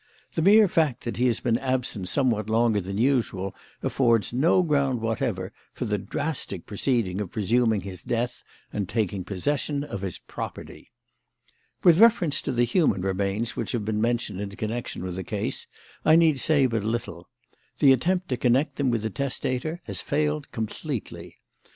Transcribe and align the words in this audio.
The 0.33 0.41
mere 0.41 0.67
fact 0.67 1.03
that 1.03 1.17
he 1.17 1.27
has 1.27 1.41
been 1.41 1.59
absent 1.59 2.09
somewhat 2.09 2.49
longer 2.49 2.81
than 2.81 2.97
usual 2.97 3.53
affords 3.83 4.33
no 4.33 4.63
ground 4.63 4.99
whatever 4.99 5.51
for 5.73 5.85
the 5.85 5.99
drastic 5.99 6.65
proceeding 6.65 7.21
of 7.21 7.29
presuming 7.29 7.81
his 7.81 8.01
death 8.01 8.41
and 8.73 8.89
taking 8.89 9.23
possession 9.23 9.83
of 9.83 10.01
his 10.01 10.17
property. 10.17 10.89
"With 11.83 11.99
reference 11.99 12.41
to 12.41 12.51
the 12.51 12.63
human 12.63 13.01
remains 13.03 13.55
which 13.55 13.73
have 13.73 13.85
been 13.85 14.01
mentioned 14.01 14.41
in 14.41 14.49
connection 14.49 15.03
with 15.03 15.17
the 15.17 15.23
case 15.23 15.67
I 16.03 16.15
need 16.15 16.39
say 16.39 16.65
but 16.65 16.83
little. 16.83 17.29
The 17.77 17.91
attempt 17.93 18.29
to 18.29 18.37
connect 18.37 18.77
them 18.77 18.89
with 18.89 19.03
the 19.03 19.11
testator 19.11 19.81
has 19.85 20.01
failed 20.01 20.51
completely. 20.51 21.35